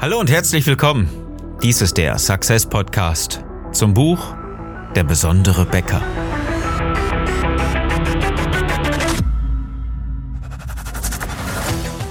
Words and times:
Hallo 0.00 0.20
und 0.20 0.30
herzlich 0.30 0.64
willkommen. 0.64 1.08
Dies 1.60 1.82
ist 1.82 1.96
der 1.96 2.16
Success 2.20 2.64
Podcast 2.64 3.42
zum 3.72 3.94
Buch 3.94 4.36
Der 4.94 5.02
besondere 5.02 5.66
Bäcker. 5.66 6.00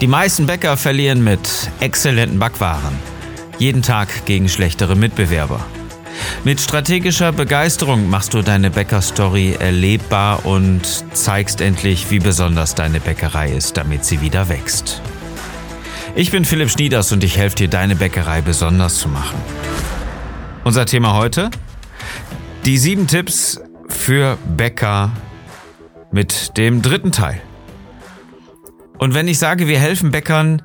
Die 0.01 0.07
meisten 0.07 0.47
Bäcker 0.47 0.75
verlieren 0.75 1.23
mit 1.23 1.39
exzellenten 1.79 2.39
Backwaren. 2.39 2.99
Jeden 3.57 3.83
Tag 3.83 4.25
gegen 4.25 4.49
schlechtere 4.49 4.97
Mitbewerber. 4.97 5.65
Mit 6.43 6.59
strategischer 6.59 7.31
Begeisterung 7.31 8.09
machst 8.09 8.33
du 8.33 8.41
deine 8.41 8.69
Bäckerstory 8.69 9.55
erlebbar 9.57 10.45
und 10.45 11.05
zeigst 11.13 11.61
endlich, 11.61 12.11
wie 12.11 12.19
besonders 12.19 12.75
deine 12.75 12.99
Bäckerei 12.99 13.49
ist, 13.49 13.77
damit 13.77 14.03
sie 14.03 14.19
wieder 14.19 14.49
wächst. 14.49 15.01
Ich 16.17 16.31
bin 16.31 16.45
Philipp 16.45 16.71
Schnieders 16.71 17.11
und 17.11 17.23
ich 17.23 17.37
helfe 17.37 17.57
dir, 17.57 17.67
deine 17.67 17.95
Bäckerei 17.95 18.41
besonders 18.41 18.97
zu 18.97 19.07
machen. 19.07 19.37
Unser 20.63 20.87
Thema 20.87 21.13
heute? 21.13 21.51
Die 22.65 22.79
sieben 22.79 23.05
Tipps 23.05 23.61
für 23.87 24.39
Bäcker 24.57 25.11
mit 26.11 26.57
dem 26.57 26.81
dritten 26.81 27.11
Teil. 27.11 27.39
Und 28.97 29.13
wenn 29.13 29.27
ich 29.27 29.37
sage, 29.37 29.67
wir 29.67 29.77
helfen 29.77 30.09
Bäckern, 30.09 30.63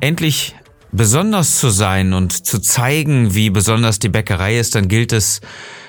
endlich 0.00 0.56
besonders 0.90 1.58
zu 1.58 1.68
sein 1.68 2.14
und 2.14 2.46
zu 2.46 2.58
zeigen, 2.58 3.34
wie 3.34 3.50
besonders 3.50 3.98
die 3.98 4.08
Bäckerei 4.08 4.58
ist, 4.58 4.74
dann 4.74 4.88
gilt 4.88 5.12
es 5.12 5.42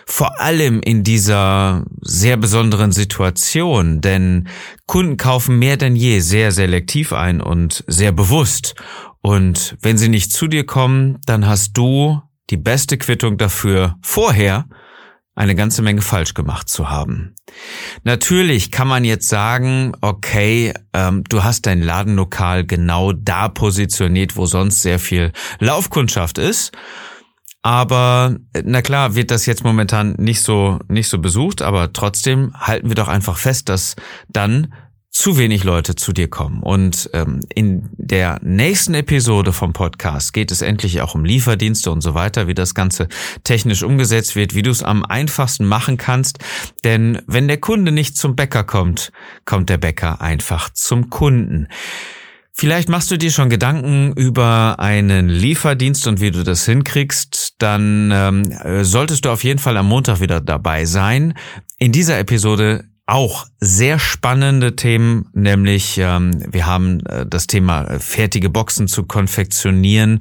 vor 0.06 0.40
allem 0.40 0.82
in 0.82 1.04
dieser 1.04 1.86
sehr 2.02 2.38
besonderen 2.38 2.92
Situation, 2.92 4.02
denn 4.02 4.48
Kunden 4.86 5.18
kaufen 5.18 5.60
mehr 5.60 5.78
denn 5.78 5.96
je 5.96 6.20
sehr 6.20 6.52
selektiv 6.52 7.14
ein 7.14 7.42
und 7.42 7.84
sehr 7.88 8.12
bewusst. 8.12 8.76
Und 9.22 9.78
wenn 9.82 9.98
sie 9.98 10.10
nicht 10.10 10.32
zu 10.32 10.48
dir 10.48 10.66
kommen, 10.66 11.20
dann 11.26 11.48
hast 11.48 11.78
du 11.78 12.22
die 12.50 12.58
beste 12.58 12.98
Quittung 12.98 13.38
dafür 13.38 13.96
vorher, 14.02 14.66
eine 15.36 15.56
ganze 15.56 15.82
Menge 15.82 16.02
falsch 16.02 16.34
gemacht 16.34 16.70
zu 16.70 16.90
haben. 16.90 17.34
Natürlich 18.04 18.72
kann 18.72 18.88
man 18.88 19.04
jetzt 19.04 19.28
sagen, 19.28 19.94
okay, 20.02 20.74
ähm, 20.94 21.24
du 21.28 21.44
hast 21.44 21.66
dein 21.66 21.82
Ladenlokal 21.82 22.66
genau 22.66 23.14
da 23.14 23.50
positioniert, 23.50 24.36
wo 24.36 24.46
sonst 24.46 24.82
sehr 24.82 25.00
viel 25.00 25.32
Laufkundschaft 25.60 26.38
ist. 26.38 26.72
Aber 27.64 28.36
na 28.64 28.82
klar, 28.82 29.16
wird 29.16 29.32
das 29.32 29.46
jetzt 29.46 29.64
momentan 29.64 30.16
nicht 30.20 30.42
so 30.42 30.80
nicht 30.90 31.08
so 31.08 31.18
besucht, 31.18 31.62
aber 31.62 31.94
trotzdem 31.94 32.54
halten 32.54 32.90
wir 32.90 32.96
doch 32.96 33.08
einfach 33.08 33.38
fest, 33.38 33.70
dass 33.70 33.96
dann 34.28 34.74
zu 35.14 35.38
wenig 35.38 35.64
Leute 35.64 35.96
zu 35.96 36.12
dir 36.12 36.28
kommen. 36.28 36.62
Und 36.62 37.10
ähm, 37.14 37.42
in 37.54 37.88
der 37.94 38.40
nächsten 38.42 38.96
Episode 38.96 39.54
vom 39.54 39.72
Podcast 39.72 40.34
geht 40.34 40.52
es 40.52 40.64
endlich 40.64 41.02
auch 41.02 41.14
um 41.16 41.24
Lieferdienste 41.24 41.92
und 41.92 42.02
so 42.02 42.16
weiter, 42.16 42.48
wie 42.48 42.56
das 42.56 42.74
Ganze 42.74 43.08
technisch 43.44 43.84
umgesetzt 43.84 44.36
wird, 44.36 44.56
wie 44.56 44.64
du 44.64 44.72
es 44.72 44.82
am 44.82 45.06
einfachsten 45.06 45.66
machen 45.66 45.98
kannst. 45.98 46.40
Denn 46.84 47.22
wenn 47.28 47.48
der 47.48 47.60
Kunde 47.60 47.92
nicht 47.92 48.18
zum 48.18 48.36
Bäcker 48.36 48.64
kommt, 48.64 49.12
kommt 49.46 49.70
der 49.70 49.78
Bäcker 49.78 50.20
einfach 50.20 50.72
zum 50.72 51.12
Kunden. 51.12 51.68
Vielleicht 52.56 52.88
machst 52.88 53.10
du 53.10 53.18
dir 53.18 53.32
schon 53.32 53.50
Gedanken 53.50 54.14
über 54.14 54.76
einen 54.80 55.28
Lieferdienst 55.28 56.06
und 56.08 56.22
wie 56.22 56.30
du 56.30 56.44
das 56.44 56.66
hinkriegst, 56.66 57.43
dann 57.58 58.12
ähm, 58.12 58.84
solltest 58.84 59.26
du 59.26 59.30
auf 59.30 59.44
jeden 59.44 59.60
Fall 59.60 59.78
am 59.78 59.88
Montag 59.88 60.20
wieder 60.20 60.42
dabei 60.42 60.86
sein. 60.86 61.34
In 61.80 61.92
dieser 61.92 62.20
Episode 62.20 62.86
auch 63.06 63.46
sehr 63.60 64.00
spannende 64.00 64.76
Themen, 64.76 65.30
nämlich 65.34 65.98
ähm, 65.98 66.32
wir 66.52 66.66
haben 66.66 67.06
äh, 67.06 67.26
das 67.26 67.48
Thema 67.48 67.84
äh, 67.86 68.00
fertige 68.00 68.50
Boxen 68.50 68.88
zu 68.88 69.04
konfektionieren 69.04 70.20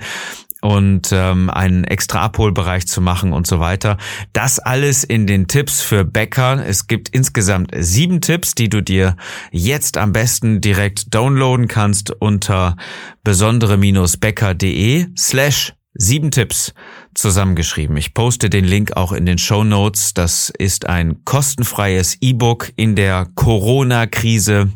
und 0.63 1.11
ähm, 1.13 1.51
einen 1.51 1.85
extra 1.85 2.23
Abholbereich 2.23 2.87
zu 2.87 3.01
machen 3.01 3.33
und 3.33 3.47
so 3.47 3.61
weiter. 3.61 3.99
Das 4.33 4.59
alles 4.59 5.05
in 5.05 5.27
den 5.27 5.49
Tipps 5.49 5.81
für 5.81 6.05
Bäcker. 6.05 6.65
Es 6.65 6.87
gibt 6.87 7.09
insgesamt 7.09 7.73
sieben 7.77 8.21
Tipps, 8.21 8.55
die 8.55 8.69
du 8.69 8.83
dir 8.83 9.17
jetzt 9.51 9.97
am 9.97 10.13
besten 10.13 10.61
direkt 10.61 11.15
downloaden 11.15 11.69
kannst 11.69 12.11
unter 12.11 12.77
besondere-bäcker.de 13.25 15.09
slash 15.17 15.75
sieben 15.95 16.31
Tipps 16.31 16.73
zusammengeschrieben. 17.15 17.97
Ich 17.97 18.15
poste 18.15 18.51
den 18.51 18.65
Link 18.65 18.97
auch 18.97 19.13
in 19.13 19.27
den 19.27 19.39
Show 19.39 19.65
Notes. 19.65 20.15
Das 20.15 20.51
ist 20.51 20.87
ein 20.87 21.25
kostenfreies 21.25 22.19
E-Book 22.21 22.73
in 22.77 22.97
der 22.97 23.27
Corona-Krise 23.35 24.71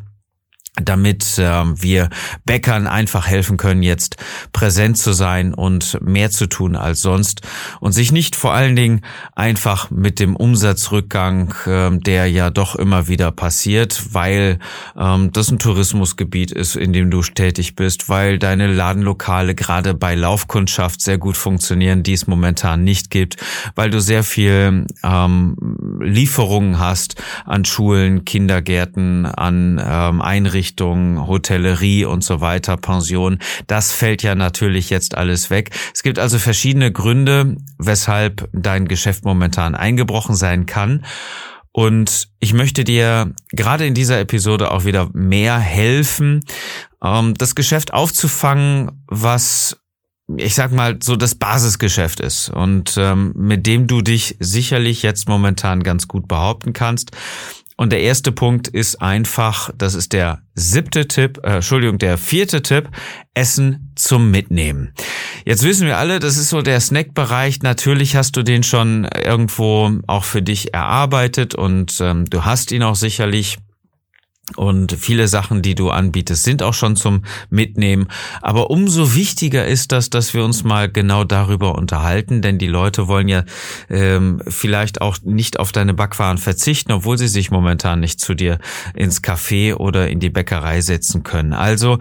damit 0.82 1.38
äh, 1.38 1.64
wir 1.80 2.10
Bäckern 2.44 2.86
einfach 2.86 3.26
helfen 3.26 3.56
können, 3.56 3.82
jetzt 3.82 4.16
präsent 4.52 4.98
zu 4.98 5.12
sein 5.12 5.54
und 5.54 5.98
mehr 6.02 6.30
zu 6.30 6.46
tun 6.46 6.76
als 6.76 7.00
sonst 7.00 7.42
und 7.80 7.92
sich 7.92 8.12
nicht 8.12 8.36
vor 8.36 8.52
allen 8.52 8.76
Dingen 8.76 9.00
einfach 9.34 9.90
mit 9.90 10.20
dem 10.20 10.36
Umsatzrückgang, 10.36 11.54
äh, 11.66 11.90
der 11.98 12.30
ja 12.30 12.50
doch 12.50 12.76
immer 12.76 13.08
wieder 13.08 13.32
passiert, 13.32 14.02
weil 14.12 14.58
ähm, 14.96 15.32
das 15.32 15.50
ein 15.50 15.58
Tourismusgebiet 15.58 16.52
ist, 16.52 16.76
in 16.76 16.92
dem 16.92 17.10
du 17.10 17.22
tätig 17.22 17.74
bist, 17.74 18.08
weil 18.08 18.38
deine 18.38 18.66
Ladenlokale 18.66 19.54
gerade 19.54 19.94
bei 19.94 20.14
Laufkundschaft 20.14 21.00
sehr 21.00 21.18
gut 21.18 21.36
funktionieren, 21.36 22.02
die 22.02 22.12
es 22.12 22.26
momentan 22.26 22.84
nicht 22.84 23.10
gibt, 23.10 23.36
weil 23.74 23.90
du 23.90 24.00
sehr 24.00 24.22
viel 24.22 24.86
ähm, 25.02 25.56
Lieferungen 26.00 26.78
hast 26.78 27.16
an 27.44 27.64
Schulen, 27.64 28.24
Kindergärten, 28.24 29.26
an 29.26 29.80
ähm, 29.82 30.20
Einrichtungen, 30.20 30.65
Einrichtungen, 30.66 31.26
Hotellerie 31.26 32.04
und 32.04 32.24
so 32.24 32.40
weiter, 32.40 32.76
Pension. 32.76 33.38
Das 33.68 33.92
fällt 33.92 34.22
ja 34.24 34.34
natürlich 34.34 34.90
jetzt 34.90 35.16
alles 35.16 35.48
weg. 35.48 35.70
Es 35.94 36.02
gibt 36.02 36.18
also 36.18 36.38
verschiedene 36.38 36.90
Gründe, 36.90 37.56
weshalb 37.78 38.48
dein 38.52 38.88
Geschäft 38.88 39.24
momentan 39.24 39.76
eingebrochen 39.76 40.34
sein 40.34 40.66
kann. 40.66 41.04
Und 41.70 42.28
ich 42.40 42.52
möchte 42.52 42.82
dir 42.84 43.32
gerade 43.52 43.86
in 43.86 43.94
dieser 43.94 44.18
Episode 44.18 44.72
auch 44.72 44.84
wieder 44.84 45.08
mehr 45.12 45.58
helfen, 45.58 46.40
ähm, 47.04 47.34
das 47.34 47.54
Geschäft 47.54 47.92
aufzufangen, 47.92 49.04
was 49.06 49.76
ich 50.36 50.56
sag 50.56 50.72
mal, 50.72 50.98
so 51.00 51.14
das 51.14 51.36
Basisgeschäft 51.36 52.18
ist 52.18 52.50
und 52.50 52.96
ähm, 52.98 53.32
mit 53.36 53.64
dem 53.64 53.86
du 53.86 54.02
dich 54.02 54.36
sicherlich 54.40 55.02
jetzt 55.02 55.28
momentan 55.28 55.84
ganz 55.84 56.08
gut 56.08 56.26
behaupten 56.26 56.72
kannst. 56.72 57.12
Und 57.76 57.92
der 57.92 58.00
erste 58.00 58.32
Punkt 58.32 58.68
ist 58.68 59.02
einfach, 59.02 59.70
das 59.76 59.94
ist 59.94 60.14
der 60.14 60.40
siebte 60.54 61.08
Tipp, 61.08 61.40
äh, 61.42 61.56
Entschuldigung, 61.56 61.98
der 61.98 62.16
vierte 62.16 62.62
Tipp, 62.62 62.88
Essen 63.34 63.92
zum 63.96 64.30
Mitnehmen. 64.30 64.94
Jetzt 65.44 65.62
wissen 65.62 65.86
wir 65.86 65.98
alle, 65.98 66.18
das 66.18 66.38
ist 66.38 66.48
so 66.48 66.62
der 66.62 66.80
Snackbereich. 66.80 67.60
Natürlich 67.60 68.16
hast 68.16 68.36
du 68.36 68.42
den 68.42 68.62
schon 68.62 69.04
irgendwo 69.04 69.92
auch 70.06 70.24
für 70.24 70.40
dich 70.40 70.72
erarbeitet 70.72 71.54
und 71.54 71.98
ähm, 72.00 72.24
du 72.24 72.46
hast 72.46 72.72
ihn 72.72 72.82
auch 72.82 72.96
sicherlich 72.96 73.58
und 74.54 74.92
viele 74.92 75.26
Sachen, 75.26 75.60
die 75.60 75.74
du 75.74 75.90
anbietest, 75.90 76.44
sind 76.44 76.62
auch 76.62 76.74
schon 76.74 76.94
zum 76.94 77.22
Mitnehmen. 77.50 78.06
Aber 78.42 78.70
umso 78.70 79.14
wichtiger 79.16 79.66
ist 79.66 79.90
das, 79.90 80.08
dass 80.08 80.34
wir 80.34 80.44
uns 80.44 80.62
mal 80.62 80.88
genau 80.88 81.24
darüber 81.24 81.74
unterhalten, 81.74 82.42
denn 82.42 82.58
die 82.58 82.68
Leute 82.68 83.08
wollen 83.08 83.26
ja 83.26 83.42
ähm, 83.90 84.40
vielleicht 84.46 85.00
auch 85.00 85.18
nicht 85.24 85.58
auf 85.58 85.72
deine 85.72 85.94
Backwaren 85.94 86.38
verzichten, 86.38 86.92
obwohl 86.92 87.18
sie 87.18 87.28
sich 87.28 87.50
momentan 87.50 87.98
nicht 87.98 88.20
zu 88.20 88.34
dir 88.34 88.58
ins 88.94 89.22
Café 89.22 89.74
oder 89.74 90.08
in 90.08 90.20
die 90.20 90.30
Bäckerei 90.30 90.80
setzen 90.80 91.24
können. 91.24 91.52
Also 91.52 91.98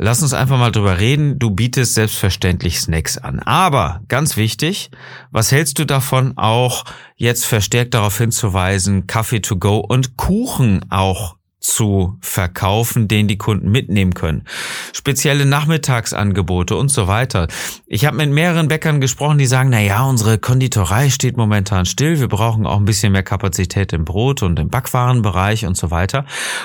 Lass 0.00 0.22
uns 0.22 0.32
einfach 0.32 0.58
mal 0.58 0.70
drüber 0.70 1.00
reden. 1.00 1.40
Du 1.40 1.50
bietest 1.50 1.94
selbstverständlich 1.94 2.78
Snacks 2.78 3.18
an. 3.18 3.40
Aber 3.40 4.02
ganz 4.06 4.36
wichtig, 4.36 4.90
was 5.32 5.50
hältst 5.50 5.80
du 5.80 5.86
davon 5.86 6.38
auch 6.38 6.84
jetzt 7.16 7.46
verstärkt 7.46 7.94
darauf 7.94 8.16
hinzuweisen, 8.16 9.08
Kaffee 9.08 9.40
to 9.40 9.56
go 9.56 9.78
und 9.78 10.16
Kuchen 10.16 10.84
auch 10.90 11.37
zu 11.60 12.16
verkaufen, 12.20 13.08
den 13.08 13.26
die 13.26 13.38
Kunden 13.38 13.70
mitnehmen 13.70 14.14
können. 14.14 14.44
Spezielle 14.92 15.44
Nachmittagsangebote 15.44 16.76
und 16.76 16.88
so 16.88 17.08
weiter. 17.08 17.48
Ich 17.86 18.04
habe 18.04 18.16
mit 18.16 18.30
mehreren 18.30 18.68
Bäckern 18.68 19.00
gesprochen, 19.00 19.38
die 19.38 19.46
sagen, 19.46 19.70
na 19.70 19.80
ja, 19.80 20.04
unsere 20.04 20.38
Konditorei 20.38 21.10
steht 21.10 21.36
momentan 21.36 21.84
still, 21.84 22.20
wir 22.20 22.28
brauchen 22.28 22.66
auch 22.66 22.78
ein 22.78 22.84
bisschen 22.84 23.12
mehr 23.12 23.22
Kapazität 23.22 23.92
im 23.92 24.04
Brot 24.04 24.42
und 24.42 24.58
im 24.58 24.68
Backwarenbereich 24.68 25.66
und 25.66 25.76
so 25.76 25.90
weiter. 25.90 26.24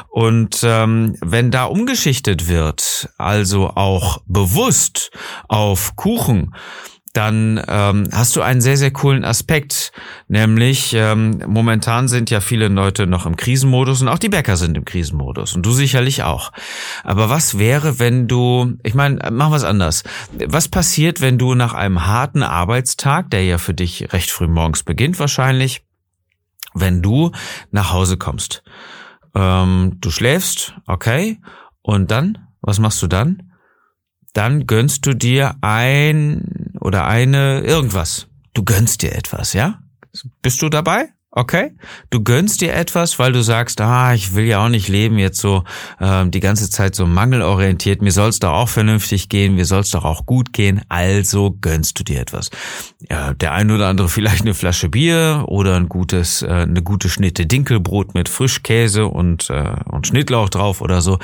Und 0.09 0.61
ähm, 0.63 1.15
wenn 1.21 1.49
da 1.49 1.65
umgeschichtet 1.65 2.47
wird, 2.47 3.09
also 3.17 3.69
auch 3.69 4.19
bewusst 4.27 5.11
auf 5.47 5.95
Kuchen, 5.95 6.53
dann 7.13 7.63
ähm, 7.67 8.09
hast 8.11 8.35
du 8.35 8.41
einen 8.41 8.59
sehr, 8.59 8.75
sehr 8.75 8.91
coolen 8.91 9.23
Aspekt. 9.23 9.91
Nämlich, 10.27 10.93
ähm, 10.95 11.43
momentan 11.45 12.07
sind 12.07 12.31
ja 12.31 12.41
viele 12.41 12.67
Leute 12.69 13.05
noch 13.05 13.27
im 13.27 13.37
Krisenmodus 13.37 14.01
und 14.01 14.07
auch 14.07 14.17
die 14.17 14.29
Bäcker 14.29 14.57
sind 14.57 14.75
im 14.75 14.83
Krisenmodus 14.83 15.55
und 15.55 15.63
du 15.63 15.71
sicherlich 15.71 16.23
auch. 16.23 16.51
Aber 17.03 17.29
was 17.29 17.59
wäre, 17.59 17.99
wenn 17.99 18.27
du, 18.27 18.73
ich 18.81 18.95
meine, 18.95 19.31
machen 19.31 19.51
wir 19.51 19.57
es 19.57 19.63
anders. 19.63 20.03
Was 20.47 20.67
passiert, 20.67 21.21
wenn 21.21 21.37
du 21.37 21.53
nach 21.53 21.75
einem 21.75 22.07
harten 22.07 22.41
Arbeitstag, 22.41 23.29
der 23.29 23.45
ja 23.45 23.59
für 23.59 23.75
dich 23.75 24.11
recht 24.11 24.31
früh 24.31 24.47
morgens 24.47 24.81
beginnt 24.81 25.19
wahrscheinlich, 25.19 25.83
wenn 26.73 27.03
du 27.03 27.31
nach 27.69 27.93
Hause 27.93 28.17
kommst? 28.17 28.63
Ähm, 29.35 29.97
du 30.01 30.09
schläfst, 30.09 30.73
okay, 30.87 31.39
und 31.83 32.09
dann, 32.09 32.39
was 32.61 32.79
machst 32.79 33.03
du 33.03 33.07
dann? 33.07 33.53
dann 34.33 34.65
gönnst 34.65 35.05
du 35.05 35.13
dir 35.13 35.55
ein 35.61 36.62
oder 36.83 37.07
eine 37.07 37.61
irgendwas. 37.61 38.27
Du 38.53 38.63
gönnst 38.63 39.01
dir 39.01 39.15
etwas, 39.15 39.53
ja? 39.53 39.79
Bist 40.41 40.61
du 40.61 40.69
dabei? 40.69 41.09
Okay, 41.35 41.71
du 42.11 42.23
gönnst 42.23 42.61
dir 42.61 42.75
etwas, 42.75 43.17
weil 43.17 43.31
du 43.31 43.41
sagst, 43.41 43.81
ah, 43.81 44.13
ich 44.13 44.35
will 44.35 44.45
ja 44.45 44.63
auch 44.63 44.69
nicht 44.69 44.87
leben 44.87 45.17
jetzt 45.17 45.39
so 45.39 45.63
äh, 45.99 46.27
die 46.27 46.39
ganze 46.39 46.69
Zeit 46.69 46.93
so 46.93 47.07
mangelorientiert. 47.07 48.03
Mir 48.03 48.11
soll 48.11 48.29
es 48.29 48.37
doch 48.37 48.51
auch 48.51 48.69
vernünftig 48.69 49.29
gehen, 49.29 49.55
mir 49.55 49.65
soll 49.65 49.79
es 49.79 49.89
doch 49.89 50.05
auch 50.05 50.27
gut 50.27 50.53
gehen. 50.53 50.81
Also 50.89 51.57
gönnst 51.59 51.99
du 51.99 52.03
dir 52.03 52.21
etwas. 52.21 52.51
Ja, 53.09 53.33
der 53.33 53.53
ein 53.53 53.71
oder 53.71 53.87
andere 53.87 54.09
vielleicht 54.09 54.43
eine 54.43 54.53
Flasche 54.53 54.89
Bier 54.89 55.45
oder 55.47 55.75
ein 55.75 55.89
gutes, 55.89 56.43
äh, 56.43 56.49
eine 56.49 56.83
gute 56.83 57.09
Schnitte 57.09 57.47
Dinkelbrot 57.47 58.13
mit 58.13 58.29
Frischkäse 58.29 59.07
und 59.07 59.49
äh, 59.49 59.73
und 59.85 60.05
Schnittlauch 60.05 60.49
drauf 60.49 60.81
oder 60.81 61.01
so. 61.01 61.17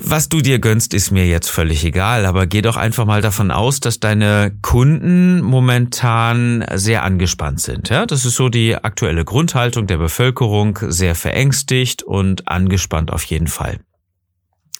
Was 0.00 0.28
du 0.28 0.40
dir 0.40 0.60
gönnst, 0.60 0.94
ist 0.94 1.10
mir 1.10 1.26
jetzt 1.26 1.50
völlig 1.50 1.84
egal, 1.84 2.24
aber 2.24 2.46
geh 2.46 2.62
doch 2.62 2.76
einfach 2.76 3.04
mal 3.04 3.20
davon 3.20 3.50
aus, 3.50 3.80
dass 3.80 3.98
deine 3.98 4.56
Kunden 4.62 5.40
momentan 5.40 6.64
sehr 6.74 7.02
angespannt 7.02 7.60
sind. 7.60 7.88
Ja, 7.88 8.06
das 8.06 8.24
ist 8.24 8.36
so 8.36 8.48
die 8.48 8.76
aktuelle 8.76 9.24
Grundhaltung 9.24 9.88
der 9.88 9.98
Bevölkerung, 9.98 10.78
sehr 10.82 11.16
verängstigt 11.16 12.04
und 12.04 12.46
angespannt 12.46 13.12
auf 13.12 13.24
jeden 13.24 13.48
Fall. 13.48 13.80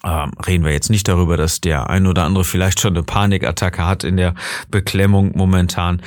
Ähm, 0.05 0.33
reden 0.45 0.65
wir 0.65 0.73
jetzt 0.73 0.91
nicht 0.91 1.07
darüber, 1.07 1.37
dass 1.37 1.61
der 1.61 1.89
ein 1.89 2.07
oder 2.07 2.25
andere 2.25 2.45
vielleicht 2.45 2.81
schon 2.81 2.95
eine 2.95 3.05
Panikattacke 3.05 3.87
hat 3.87 4.03
in 4.03 4.17
der 4.17 4.35
Beklemmung 4.69 5.33
momentan. 5.37 6.03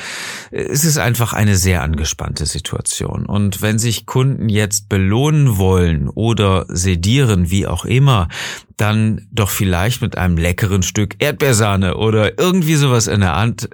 Es 0.51 0.83
ist 0.83 0.97
einfach 0.97 1.31
eine 1.31 1.55
sehr 1.55 1.81
angespannte 1.81 2.45
Situation. 2.45 3.25
Und 3.25 3.61
wenn 3.61 3.79
sich 3.79 4.05
Kunden 4.05 4.49
jetzt 4.49 4.89
belohnen 4.89 5.57
wollen 5.57 6.09
oder 6.09 6.65
sedieren, 6.67 7.49
wie 7.49 7.67
auch 7.67 7.85
immer, 7.85 8.27
dann 8.77 9.27
doch 9.31 9.49
vielleicht 9.49 10.01
mit 10.01 10.17
einem 10.17 10.37
leckeren 10.37 10.83
Stück 10.83 11.15
Erdbeersahne 11.19 11.95
oder 11.95 12.37
irgendwie 12.37 12.75
sowas 12.75 13.07
in 13.07 13.21
der 13.21 13.35
Hand. 13.35 13.69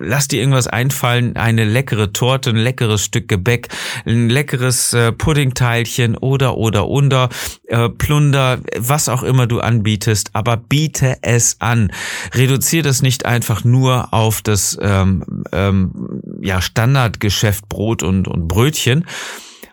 Lass 0.00 0.28
dir 0.28 0.40
irgendwas 0.40 0.66
einfallen, 0.66 1.36
eine 1.36 1.64
leckere 1.64 2.12
Torte, 2.12 2.50
ein 2.50 2.56
leckeres 2.56 3.04
Stück 3.04 3.28
Gebäck, 3.28 3.68
ein 4.06 4.30
leckeres 4.30 4.92
äh, 4.94 5.12
Puddingteilchen 5.12 6.16
oder 6.16 6.56
oder 6.56 6.88
unter 6.88 7.28
äh, 7.66 7.88
Plunder, 7.88 8.60
was 8.76 9.08
auch 9.08 9.22
immer 9.22 9.46
du 9.46 9.60
anbietest, 9.60 10.30
aber 10.32 10.56
biete 10.56 11.18
es 11.22 11.60
an. 11.60 11.92
Reduziere 12.34 12.82
das 12.82 13.02
nicht 13.02 13.26
einfach 13.26 13.64
nur 13.64 14.14
auf 14.14 14.40
das 14.42 14.78
ähm, 14.80 15.44
ähm, 15.52 16.22
ja 16.40 16.62
Standardgeschäft 16.62 17.68
Brot 17.68 18.02
und 18.02 18.26
und 18.26 18.48
Brötchen, 18.48 19.04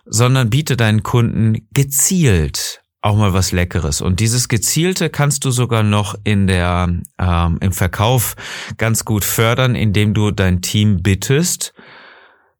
sondern 0.06 0.50
biete 0.50 0.76
deinen 0.76 1.04
Kunden 1.04 1.68
gezielt 1.74 2.83
auch 3.04 3.18
mal 3.18 3.34
was 3.34 3.52
Leckeres. 3.52 4.02
Und 4.02 4.20
dieses 4.20 4.48
Gezielte 4.48 5.10
kannst 5.10 5.46
du 5.46 5.52
sogar 5.52 5.84
noch 5.84 6.16
in 6.24 6.48
der, 6.48 6.90
ähm, 7.20 7.58
im 7.60 7.72
Verkauf 7.74 8.36
ganz 8.78 9.04
gut 9.06 9.26
fördern, 9.26 9.76
indem 9.76 10.14
du 10.14 10.32
dein 10.32 10.62
Team 10.62 11.04
bittest, 11.04 11.74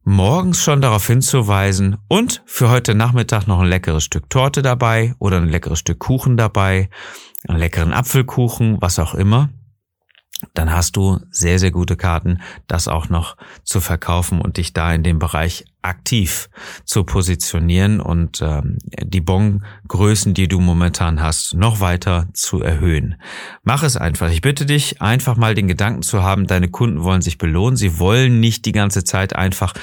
morgens 0.04 0.62
schon 0.62 0.82
darauf 0.82 1.06
hinzuweisen 1.06 1.96
und 2.08 2.42
für 2.44 2.68
heute 2.68 2.94
Nachmittag 2.94 3.46
noch 3.46 3.60
ein 3.60 3.68
leckeres 3.68 4.04
Stück 4.04 4.28
Torte 4.28 4.60
dabei 4.60 5.14
oder 5.18 5.38
ein 5.38 5.48
leckeres 5.48 5.78
Stück 5.78 5.98
Kuchen 5.98 6.36
dabei, 6.36 6.90
einen 7.48 7.58
leckeren 7.58 7.94
Apfelkuchen, 7.94 8.76
was 8.80 8.98
auch 8.98 9.14
immer 9.14 9.48
dann 10.52 10.72
hast 10.72 10.96
du 10.96 11.20
sehr, 11.30 11.58
sehr 11.58 11.70
gute 11.70 11.96
Karten, 11.96 12.42
das 12.66 12.88
auch 12.88 13.08
noch 13.08 13.36
zu 13.62 13.80
verkaufen 13.80 14.42
und 14.42 14.58
dich 14.58 14.72
da 14.72 14.92
in 14.92 15.02
dem 15.02 15.18
Bereich 15.18 15.64
aktiv 15.84 16.48
zu 16.84 17.04
positionieren 17.04 18.00
und 18.00 18.40
ähm, 18.42 18.78
die 19.02 19.20
Bongrößen, 19.20 20.34
die 20.34 20.48
du 20.48 20.60
momentan 20.60 21.22
hast, 21.22 21.54
noch 21.54 21.80
weiter 21.80 22.28
zu 22.32 22.60
erhöhen. 22.60 23.16
Mach 23.62 23.82
es 23.82 23.96
einfach. 23.96 24.30
Ich 24.30 24.40
bitte 24.40 24.66
dich, 24.66 25.02
einfach 25.02 25.36
mal 25.36 25.54
den 25.54 25.68
Gedanken 25.68 26.02
zu 26.02 26.22
haben, 26.22 26.46
deine 26.46 26.68
Kunden 26.68 27.02
wollen 27.02 27.22
sich 27.22 27.38
belohnen. 27.38 27.76
Sie 27.76 27.98
wollen 27.98 28.40
nicht 28.40 28.64
die 28.64 28.72
ganze 28.72 29.04
Zeit 29.04 29.36
einfach 29.36 29.74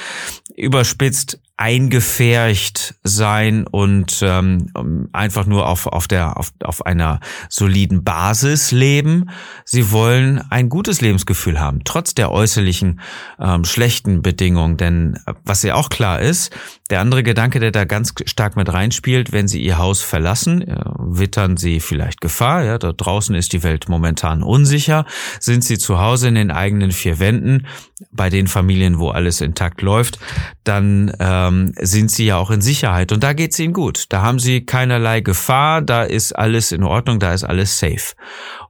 überspitzt 0.55 1.39
eingefärcht 1.61 2.95
sein 3.03 3.67
und 3.67 4.19
ähm, 4.23 5.09
einfach 5.13 5.45
nur 5.45 5.69
auf, 5.69 5.85
auf, 5.85 6.07
der, 6.07 6.37
auf, 6.37 6.51
auf 6.63 6.87
einer 6.87 7.19
soliden 7.49 8.03
Basis 8.03 8.71
leben. 8.71 9.29
Sie 9.63 9.91
wollen 9.91 10.41
ein 10.49 10.69
gutes 10.69 11.01
Lebensgefühl 11.01 11.59
haben, 11.59 11.81
trotz 11.83 12.15
der 12.15 12.31
äußerlichen 12.31 12.99
ähm, 13.39 13.63
schlechten 13.63 14.23
Bedingungen. 14.23 14.77
Denn 14.77 15.19
äh, 15.27 15.35
was 15.43 15.61
ja 15.61 15.75
auch 15.75 15.89
klar 15.89 16.19
ist, 16.19 16.51
der 16.91 16.99
andere 16.99 17.23
Gedanke, 17.23 17.59
der 17.59 17.71
da 17.71 17.85
ganz 17.85 18.13
stark 18.25 18.55
mit 18.55 18.71
reinspielt, 18.71 19.31
wenn 19.31 19.47
sie 19.47 19.61
ihr 19.61 19.77
Haus 19.77 20.01
verlassen, 20.01 20.61
äh, 20.61 20.83
wittern 20.97 21.57
sie 21.57 21.79
vielleicht 21.79 22.21
Gefahr. 22.21 22.63
Ja, 22.63 22.77
da 22.77 22.91
draußen 22.91 23.33
ist 23.35 23.53
die 23.53 23.63
Welt 23.63 23.89
momentan 23.89 24.43
unsicher. 24.43 25.05
Sind 25.39 25.63
sie 25.63 25.77
zu 25.77 25.99
Hause 25.99 26.27
in 26.27 26.35
den 26.35 26.51
eigenen 26.51 26.91
vier 26.91 27.19
Wänden, 27.19 27.65
bei 28.11 28.29
den 28.29 28.47
Familien, 28.47 28.99
wo 28.99 29.09
alles 29.09 29.41
intakt 29.41 29.81
läuft, 29.81 30.19
dann 30.63 31.11
ähm, 31.19 31.73
sind 31.79 32.11
sie 32.11 32.25
ja 32.25 32.37
auch 32.37 32.51
in 32.51 32.61
Sicherheit 32.61 33.11
und 33.11 33.23
da 33.23 33.33
geht's 33.33 33.59
ihnen 33.59 33.73
gut. 33.73 34.05
Da 34.09 34.21
haben 34.21 34.39
sie 34.39 34.65
keinerlei 34.65 35.21
Gefahr, 35.21 35.81
da 35.81 36.03
ist 36.03 36.33
alles 36.33 36.71
in 36.71 36.83
Ordnung, 36.83 37.19
da 37.19 37.33
ist 37.33 37.43
alles 37.43 37.79
safe. 37.79 38.15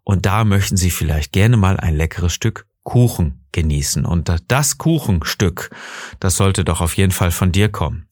Und 0.03 0.25
da 0.25 0.43
möchten 0.43 0.77
sie 0.77 0.91
vielleicht 0.91 1.31
gerne 1.31 1.57
mal 1.57 1.77
ein 1.77 1.95
leckeres 1.95 2.33
Stück 2.33 2.65
Kuchen 2.83 3.45
genießen. 3.51 4.05
Und 4.05 4.31
das 4.47 4.77
Kuchenstück, 4.77 5.69
das 6.19 6.35
sollte 6.35 6.63
doch 6.63 6.81
auf 6.81 6.97
jeden 6.97 7.11
Fall 7.11 7.31
von 7.31 7.51
dir 7.51 7.69
kommen. 7.69 8.07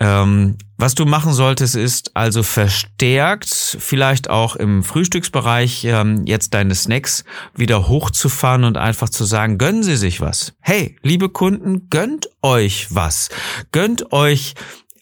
Ähm, 0.00 0.56
was 0.78 0.94
du 0.94 1.04
machen 1.04 1.34
solltest, 1.34 1.76
ist 1.76 2.16
also 2.16 2.42
verstärkt, 2.42 3.76
vielleicht 3.78 4.30
auch 4.30 4.56
im 4.56 4.82
Frühstücksbereich, 4.82 5.84
ähm, 5.84 6.24
jetzt 6.24 6.54
deine 6.54 6.74
Snacks 6.74 7.24
wieder 7.54 7.86
hochzufahren 7.86 8.64
und 8.64 8.78
einfach 8.78 9.10
zu 9.10 9.26
sagen, 9.26 9.58
gönnen 9.58 9.82
Sie 9.82 9.96
sich 9.96 10.22
was. 10.22 10.54
Hey, 10.60 10.96
liebe 11.02 11.28
Kunden, 11.28 11.90
gönnt 11.90 12.30
euch 12.40 12.86
was. 12.88 13.28
Gönnt 13.72 14.12
euch 14.14 14.54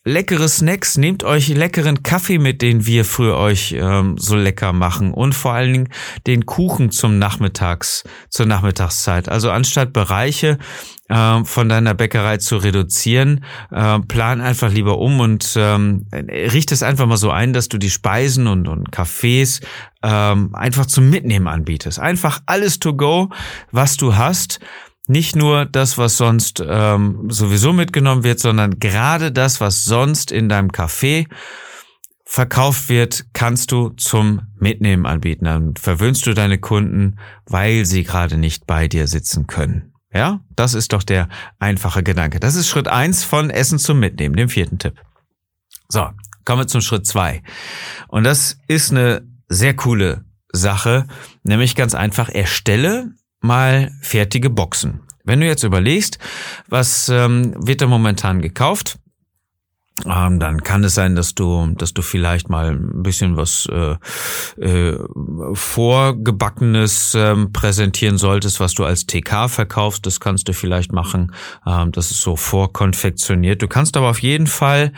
leckere 0.08 0.48
Snacks, 0.48 0.96
nehmt 0.96 1.22
euch 1.22 1.48
leckeren 1.48 2.02
Kaffee 2.02 2.38
mit, 2.38 2.62
den 2.62 2.86
wir 2.86 3.04
für 3.04 3.36
euch 3.36 3.76
ähm, 3.78 4.16
so 4.18 4.36
lecker 4.36 4.72
machen 4.72 5.12
und 5.12 5.34
vor 5.34 5.52
allen 5.52 5.72
Dingen 5.72 5.88
den 6.26 6.46
Kuchen 6.46 6.90
zum 6.90 7.18
Nachmittags, 7.18 8.04
zur 8.30 8.46
Nachmittagszeit. 8.46 9.28
Also 9.28 9.50
anstatt 9.50 9.92
Bereiche 9.92 10.58
äh, 11.10 11.44
von 11.44 11.68
deiner 11.68 11.92
Bäckerei 11.92 12.38
zu 12.38 12.56
reduzieren, 12.56 13.44
äh, 13.70 13.98
plan 14.00 14.40
einfach 14.40 14.72
lieber 14.72 14.98
um 14.98 15.20
und 15.20 15.54
ähm, 15.56 16.06
richte 16.12 16.72
es 16.74 16.82
einfach 16.82 17.06
mal 17.06 17.18
so 17.18 17.30
ein, 17.30 17.52
dass 17.52 17.68
du 17.68 17.76
die 17.76 17.90
Speisen 17.90 18.46
und, 18.46 18.66
und 18.66 18.90
Cafés 18.90 19.60
ähm, 20.02 20.54
einfach 20.54 20.86
zum 20.86 21.10
Mitnehmen 21.10 21.48
anbietest. 21.48 21.98
Einfach 21.98 22.40
alles 22.46 22.78
to 22.78 22.94
go, 22.94 23.28
was 23.72 23.98
du 23.98 24.16
hast 24.16 24.60
nicht 25.08 25.34
nur 25.36 25.64
das, 25.64 25.98
was 25.98 26.16
sonst 26.16 26.62
ähm, 26.64 27.28
sowieso 27.30 27.72
mitgenommen 27.72 28.24
wird, 28.24 28.40
sondern 28.40 28.78
gerade 28.78 29.32
das, 29.32 29.60
was 29.60 29.84
sonst 29.84 30.30
in 30.30 30.48
deinem 30.48 30.70
Café 30.70 31.26
verkauft 32.24 32.90
wird, 32.90 33.24
kannst 33.32 33.72
du 33.72 33.88
zum 33.90 34.42
Mitnehmen 34.58 35.06
anbieten. 35.06 35.46
Dann 35.46 35.76
verwöhnst 35.76 36.26
du 36.26 36.34
deine 36.34 36.58
Kunden, 36.58 37.18
weil 37.46 37.86
sie 37.86 38.04
gerade 38.04 38.36
nicht 38.36 38.66
bei 38.66 38.86
dir 38.86 39.06
sitzen 39.06 39.46
können. 39.46 39.94
Ja, 40.12 40.40
das 40.54 40.74
ist 40.74 40.92
doch 40.92 41.02
der 41.02 41.28
einfache 41.58 42.02
Gedanke. 42.02 42.38
Das 42.38 42.54
ist 42.54 42.68
Schritt 42.68 42.86
eins 42.86 43.24
von 43.24 43.48
Essen 43.48 43.78
zum 43.78 43.98
Mitnehmen, 43.98 44.36
dem 44.36 44.50
vierten 44.50 44.78
Tipp. 44.78 44.94
So, 45.88 46.06
kommen 46.44 46.62
wir 46.62 46.66
zum 46.66 46.82
Schritt 46.82 47.06
zwei. 47.06 47.42
Und 48.08 48.24
das 48.24 48.58
ist 48.68 48.90
eine 48.90 49.26
sehr 49.48 49.74
coole 49.74 50.24
Sache, 50.52 51.06
nämlich 51.44 51.74
ganz 51.74 51.94
einfach, 51.94 52.28
erstelle 52.28 53.12
mal 53.40 53.90
fertige 54.00 54.50
Boxen. 54.50 55.00
Wenn 55.24 55.40
du 55.40 55.46
jetzt 55.46 55.62
überlegst, 55.62 56.18
was 56.68 57.08
ähm, 57.08 57.54
wird 57.58 57.82
da 57.82 57.86
momentan 57.86 58.40
gekauft, 58.40 58.98
ähm, 60.06 60.38
dann 60.38 60.62
kann 60.62 60.84
es 60.84 60.94
sein, 60.94 61.16
dass 61.16 61.34
du, 61.34 61.74
dass 61.76 61.92
du 61.92 62.02
vielleicht 62.02 62.48
mal 62.48 62.70
ein 62.70 63.02
bisschen 63.02 63.36
was 63.36 63.68
äh, 63.70 63.96
äh, 64.62 64.98
vorgebackenes 65.54 67.14
ähm, 67.16 67.52
präsentieren 67.52 68.16
solltest, 68.16 68.60
was 68.60 68.74
du 68.74 68.84
als 68.84 69.06
TK 69.06 69.48
verkaufst. 69.48 70.06
Das 70.06 70.20
kannst 70.20 70.48
du 70.48 70.52
vielleicht 70.52 70.92
machen. 70.92 71.32
Ähm, 71.66 71.90
das 71.92 72.10
ist 72.10 72.20
so 72.20 72.36
vorkonfektioniert. 72.36 73.60
Du 73.60 73.68
kannst 73.68 73.96
aber 73.96 74.10
auf 74.10 74.22
jeden 74.22 74.46
Fall 74.46 74.92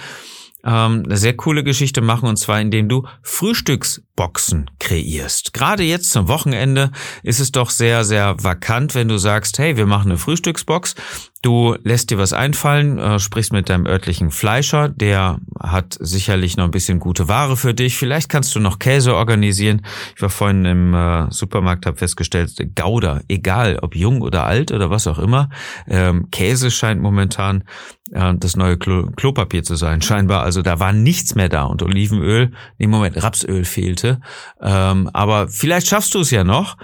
ähm, 0.65 1.03
eine 1.05 1.17
sehr 1.17 1.37
coole 1.37 1.65
Geschichte 1.65 2.01
machen 2.01 2.29
und 2.29 2.37
zwar 2.37 2.61
indem 2.61 2.89
du 2.89 3.07
Frühstücksboxen 3.23 4.71
kreierst. 4.79 5.53
Gerade 5.53 5.83
jetzt 5.83 6.11
zum 6.11 6.29
Wochenende 6.29 6.91
ist 7.23 7.41
es 7.41 7.53
doch 7.53 7.71
sehr, 7.71 8.05
sehr 8.05 8.37
vakant, 8.43 8.95
wenn 8.95 9.09
du 9.09 9.19
sagst, 9.19 9.59
hey, 9.59 9.77
wir 9.77 9.87
machen 9.87 10.11
eine 10.11 10.19
Frühstücksbox 10.19 10.95
Du 11.43 11.75
lässt 11.85 12.11
dir 12.11 12.19
was 12.19 12.35
einfallen, 12.35 12.99
äh, 12.99 13.19
sprichst 13.19 13.55
mit 13.55 13.71
deinem 13.71 13.87
örtlichen 13.87 14.31
Fleischer, 14.31 14.91
der 14.91 15.39
hat 15.59 15.97
sicherlich 15.99 16.59
noch 16.59 16.67
ein 16.67 16.71
bisschen 16.71 17.01
gute 17.01 17.29
Ware 17.29 17.57
für 17.57 17.73
dich. 17.73 17.97
Vielleicht 17.97 18.29
kannst 18.29 18.55
du 18.55 18.61
noch 18.61 18.79
Käse 18.79 19.15
organisieren. 19.15 19.81
Ich 20.15 20.21
war 20.21 20.29
vorhin 20.29 20.67
im 20.67 20.93
äh, 20.93 21.31
Supermarkt, 21.31 21.87
habe 21.87 21.97
festgestellt, 21.97 22.53
Gouda, 22.77 23.23
egal 23.29 23.79
ob 23.81 23.97
jung 23.97 24.21
oder 24.21 24.45
alt 24.45 24.71
oder 24.71 24.91
was 24.91 25.07
auch 25.07 25.19
immer, 25.19 25.49
ähm, 25.89 26.31
Käse 26.31 26.71
scheint 26.71 27.01
momentan 27.01 27.65
äh, 28.13 28.35
das 28.37 28.57
neue 28.57 28.77
Klo 28.77 29.11
Klopapier 29.17 29.63
zu 29.63 29.77
sein, 29.77 30.03
scheinbar. 30.03 30.43
Also 30.43 30.63
da 30.63 30.81
war 30.81 30.93
nichts 30.93 31.35
mehr 31.35 31.49
da 31.49 31.65
und 31.65 31.83
Olivenöl, 31.83 32.53
im 32.79 32.91
Moment 32.91 33.23
Rapsöl 33.23 33.65
fehlte. 33.65 34.21
Ähm, 34.61 35.11
aber 35.13 35.49
vielleicht 35.49 35.89
schaffst 35.89 36.15
du 36.15 36.21
es 36.21 36.31
ja 36.31 36.45
noch, 36.45 36.77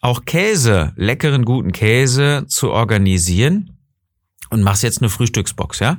auch 0.00 0.24
Käse, 0.24 0.92
leckeren, 0.96 1.44
guten 1.44 1.72
Käse 1.72 2.44
zu 2.46 2.70
organisieren 2.70 3.73
und 4.54 4.62
machst 4.62 4.84
jetzt 4.84 5.02
eine 5.02 5.10
Frühstücksbox, 5.10 5.80
ja. 5.80 5.98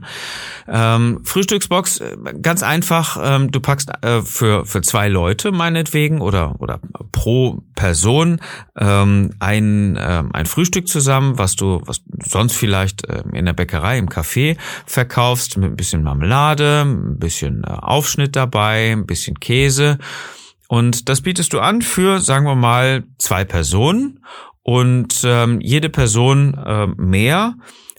Ähm, 0.65 1.19
Frühstücksbox, 1.25 1.99
äh, 1.99 2.15
ganz 2.41 2.63
einfach, 2.63 3.19
ähm, 3.21 3.51
du 3.51 3.59
packst 3.59 3.91
äh, 4.01 4.21
für, 4.21 4.65
für 4.65 4.81
zwei 4.81 5.09
Leute 5.09 5.51
meinetwegen 5.51 6.21
oder, 6.21 6.55
oder 6.61 6.79
pro 7.11 7.61
Person 7.75 8.39
ähm, 8.77 9.31
ein, 9.39 9.97
äh, 9.97 10.23
ein 10.31 10.45
Frühstück 10.45 10.87
zusammen, 10.87 11.37
was 11.37 11.57
du, 11.57 11.81
was 11.85 12.01
du 12.05 12.17
sonst 12.25 12.55
vielleicht 12.55 13.05
äh, 13.09 13.23
in 13.33 13.43
der 13.43 13.51
Bäckerei, 13.51 13.97
im 13.97 14.07
Café 14.07 14.57
verkaufst, 14.85 15.57
mit 15.57 15.71
ein 15.71 15.75
bisschen 15.75 16.01
Marmelade, 16.01 16.83
ein 16.85 17.19
bisschen 17.19 17.65
äh, 17.65 17.67
Aufschnitt 17.67 18.37
dabei, 18.37 18.93
ein 18.93 19.05
bisschen 19.05 19.37
Käse. 19.41 19.97
Und 20.69 21.09
das 21.09 21.19
bietest 21.19 21.51
du 21.51 21.59
an 21.59 21.81
für, 21.81 22.21
sagen 22.21 22.45
wir 22.45 22.55
mal, 22.55 23.03
zwei 23.17 23.43
Personen 23.43 24.21
und 24.63 25.23
ähm, 25.25 25.59
jede 25.59 25.89
Person 25.89 26.53
äh, 26.53 26.87
mehr 26.95 27.55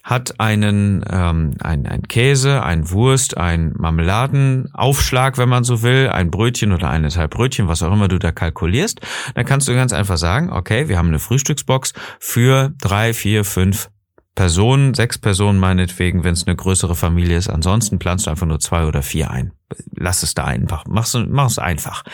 hat 0.06 0.38
einen 0.38 1.04
ähm, 1.10 1.54
ein, 1.60 1.84
ein 1.84 2.02
Käse, 2.02 2.62
ein 2.62 2.90
Wurst, 2.90 3.36
ein 3.36 3.74
Marmeladenaufschlag, 3.76 5.36
wenn 5.36 5.48
man 5.48 5.64
so 5.64 5.82
will, 5.82 6.08
ein 6.10 6.30
Brötchen 6.30 6.72
oder 6.72 6.88
eineinhalb 6.90 7.32
Brötchen, 7.32 7.66
was 7.66 7.82
auch 7.82 7.92
immer 7.92 8.06
du 8.06 8.20
da 8.20 8.30
kalkulierst, 8.30 9.00
dann 9.34 9.44
kannst 9.44 9.66
du 9.66 9.74
ganz 9.74 9.92
einfach 9.92 10.16
sagen, 10.16 10.52
okay, 10.52 10.88
wir 10.88 10.96
haben 10.96 11.08
eine 11.08 11.18
Frühstücksbox 11.18 11.92
für 12.20 12.72
drei, 12.80 13.14
vier, 13.14 13.44
fünf 13.44 13.90
Personen, 14.36 14.94
sechs 14.94 15.18
Personen 15.18 15.58
meinetwegen, 15.58 16.22
wenn 16.22 16.34
es 16.34 16.46
eine 16.46 16.54
größere 16.54 16.94
Familie 16.94 17.36
ist. 17.36 17.48
Ansonsten 17.48 17.98
planst 17.98 18.26
du 18.26 18.30
einfach 18.30 18.46
nur 18.46 18.60
zwei 18.60 18.86
oder 18.86 19.02
vier 19.02 19.32
ein. 19.32 19.50
Lass 19.96 20.22
es 20.22 20.34
da 20.34 20.44
einfach. 20.44 20.84
Mach's, 20.86 21.18
mach's 21.28 21.58
einfach. 21.58 22.04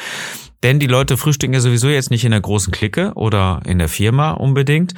Denn 0.63 0.79
die 0.79 0.87
Leute 0.87 1.17
frühstücken 1.17 1.55
ja 1.55 1.61
sowieso 1.61 1.89
jetzt 1.89 2.11
nicht 2.11 2.25
in 2.25 2.31
der 2.31 2.41
großen 2.41 2.73
Clique 2.73 3.13
oder 3.15 3.61
in 3.65 3.79
der 3.79 3.89
Firma 3.89 4.33
unbedingt, 4.33 4.95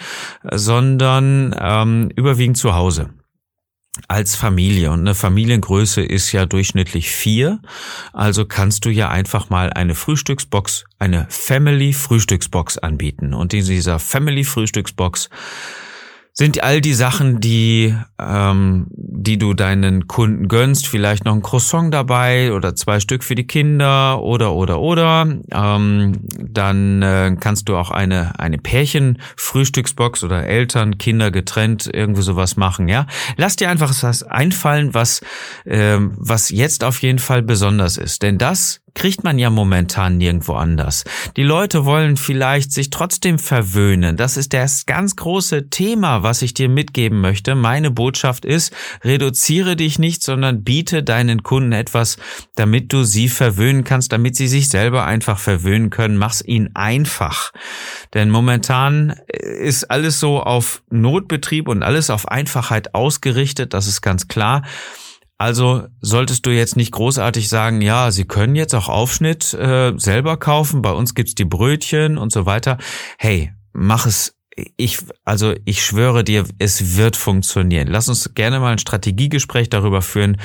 sondern 0.50 1.54
ähm, 1.59 2.11
überwiegend 2.14 2.59
zu 2.59 2.75
Hause 2.75 3.11
als 4.09 4.35
Familie. 4.35 4.90
Und 4.90 5.00
eine 5.00 5.14
Familiengröße 5.14 6.02
ist 6.02 6.33
ja 6.33 6.47
durchschnittlich 6.47 7.11
vier. 7.11 7.61
Also 8.12 8.44
kannst 8.44 8.85
du 8.85 8.90
ja 8.90 9.09
einfach 9.09 9.50
mal 9.50 9.73
eine 9.73 9.94
Frühstücksbox, 9.94 10.85
eine 10.99 11.26
Family 11.30 11.92
Frühstücksbox 11.92 12.78
anbieten. 12.78 13.35
Und 13.35 13.54
in 13.54 13.64
dieser 13.64 13.99
Family 13.99 14.44
Frühstücksbox 14.44 15.30
sind 16.37 16.64
all 16.64 16.81
die 16.81 16.95
Sachen, 16.95 17.41
die, 17.41 17.95
ähm, 18.21 18.87
die 18.91 19.38
du 19.38 19.55
deinen 19.55 20.09
Kunden 20.09 20.49
gönnst, 20.49 20.88
vielleicht 20.88 21.25
noch 21.25 21.33
ein 21.33 21.43
Croissant 21.43 21.95
dabei 21.95 22.53
oder 22.53 22.75
zwei 22.75 22.99
Stück 22.99 23.23
für 23.23 23.37
die 23.37 23.47
Kinder 23.47 24.21
oder 24.21 24.53
oder 24.53 24.81
oder. 24.81 25.29
Ähm, 25.53 26.12
dann 26.37 27.03
äh, 27.03 27.37
kannst 27.38 27.69
du 27.69 27.76
auch 27.76 27.93
eine 27.93 28.38
eine 28.41 28.59
Pärchen-Frühstücksbox 28.59 30.25
oder 30.25 30.45
Eltern, 30.45 30.99
Kinder 30.99 31.31
getrennt 31.31 31.88
irgendwie 31.93 32.23
sowas 32.23 32.57
machen. 32.57 32.88
Ja, 32.88 33.07
lass 33.37 33.55
dir 33.55 33.71
einfach 33.71 33.95
was 34.03 34.25
einfallen, 34.25 34.93
was 34.93 35.21
ähm, 35.64 36.14
was 36.17 36.50
jetzt 36.50 36.83
auf 36.83 37.00
jeden 37.00 37.21
Fall 37.21 37.43
besonders 37.43 37.97
ist, 37.97 38.25
denn 38.25 38.38
das 38.38 38.81
kriegt 38.94 39.24
man 39.24 39.38
ja 39.38 39.50
momentan 39.50 40.16
nirgendwo 40.16 40.54
anders. 40.54 41.04
Die 41.36 41.42
Leute 41.42 41.84
wollen 41.84 42.16
vielleicht 42.16 42.72
sich 42.72 42.90
trotzdem 42.90 43.38
verwöhnen. 43.38 44.16
Das 44.16 44.36
ist 44.36 44.52
das 44.52 44.86
ganz 44.86 45.16
große 45.16 45.68
Thema, 45.68 46.22
was 46.22 46.42
ich 46.42 46.54
dir 46.54 46.68
mitgeben 46.68 47.20
möchte. 47.20 47.54
Meine 47.54 47.90
Botschaft 47.90 48.44
ist, 48.44 48.74
reduziere 49.02 49.76
dich 49.76 49.98
nicht, 49.98 50.22
sondern 50.22 50.62
biete 50.62 51.02
deinen 51.02 51.42
Kunden 51.42 51.72
etwas, 51.72 52.16
damit 52.54 52.92
du 52.92 53.04
sie 53.04 53.28
verwöhnen 53.28 53.84
kannst, 53.84 54.12
damit 54.12 54.36
sie 54.36 54.48
sich 54.48 54.68
selber 54.68 55.04
einfach 55.04 55.38
verwöhnen 55.38 55.90
können. 55.90 56.16
Mach's 56.16 56.42
ihnen 56.42 56.70
einfach. 56.74 57.52
Denn 58.14 58.30
momentan 58.30 59.14
ist 59.28 59.90
alles 59.90 60.20
so 60.20 60.40
auf 60.40 60.82
Notbetrieb 60.90 61.68
und 61.68 61.82
alles 61.82 62.10
auf 62.10 62.28
Einfachheit 62.28 62.94
ausgerichtet. 62.94 63.74
Das 63.74 63.86
ist 63.86 64.02
ganz 64.02 64.28
klar. 64.28 64.62
Also 65.37 65.88
solltest 66.00 66.47
du 66.47 66.50
jetzt 66.50 66.76
nicht 66.76 66.93
großartig 66.93 67.49
sagen, 67.49 67.81
ja, 67.81 68.11
Sie 68.11 68.25
können 68.25 68.55
jetzt 68.55 68.75
auch 68.75 68.88
Aufschnitt 68.88 69.53
äh, 69.55 69.93
selber 69.97 70.37
kaufen, 70.37 70.83
bei 70.83 70.93
uns 70.93 71.14
gibt's 71.14 71.35
die 71.35 71.45
Brötchen 71.45 72.19
und 72.19 72.33
so 72.33 72.47
weiter. 72.47 72.79
Hey, 73.19 73.53
mach 73.73 74.07
es. 74.07 74.37
Ich, 74.76 74.99
also 75.25 75.53
ich 75.64 75.85
schwöre 75.85 76.23
dir, 76.23 76.45
es 76.61 76.97
wird 76.97 77.17
funktionieren. 77.17 77.88
Lass 77.88 78.09
uns 78.09 78.35
gerne 78.35 78.61
mal 78.61 78.71
ein 78.71 78.79
Strategiegespräch 78.79 79.69
darüber 79.69 80.00
führen, 80.00 80.37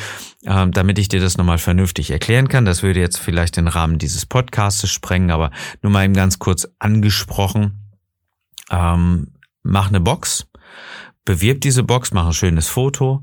ähm, 0.47 0.71
damit 0.71 0.97
ich 0.97 1.09
dir 1.09 1.19
das 1.19 1.37
nochmal 1.37 1.59
vernünftig 1.59 2.09
erklären 2.09 2.47
kann. 2.47 2.65
Das 2.65 2.81
würde 2.81 2.99
jetzt 2.99 3.19
vielleicht 3.19 3.57
den 3.57 3.67
Rahmen 3.67 3.99
dieses 3.99 4.25
Podcasts 4.25 4.89
sprengen, 4.89 5.29
aber 5.29 5.51
nur 5.83 5.91
mal 5.91 6.05
eben 6.05 6.15
ganz 6.15 6.39
kurz 6.39 6.67
angesprochen. 6.79 7.91
Ähm, 8.71 9.35
mach 9.61 9.89
eine 9.89 9.99
Box, 9.99 10.47
bewirb 11.23 11.61
diese 11.61 11.83
Box, 11.83 12.11
mach 12.11 12.25
ein 12.25 12.33
schönes 12.33 12.67
Foto 12.67 13.21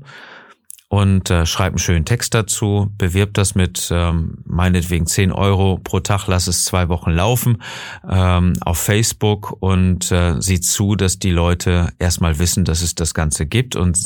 und 0.89 1.29
äh, 1.29 1.45
schreib 1.45 1.73
einen 1.73 1.79
schönen 1.79 2.05
Text 2.05 2.33
dazu, 2.33 2.89
bewirb 2.97 3.33
das 3.33 3.55
mit 3.55 3.89
ähm, 3.91 4.37
meinetwegen 4.45 5.05
10 5.05 5.33
Euro 5.33 5.79
pro 5.83 5.99
Tag, 5.99 6.27
lass 6.27 6.47
es 6.47 6.63
zwei 6.63 6.87
Wochen 6.87 7.11
laufen 7.11 7.61
ähm, 8.09 8.53
auf 8.61 8.77
Facebook 8.77 9.57
und 9.59 10.11
äh, 10.11 10.39
sieh 10.39 10.61
zu, 10.61 10.95
dass 10.95 11.19
die 11.19 11.31
Leute 11.31 11.89
erstmal 11.99 12.39
wissen, 12.39 12.63
dass 12.63 12.81
es 12.81 12.95
das 12.95 13.13
Ganze 13.13 13.45
gibt 13.45 13.75
und 13.75 13.99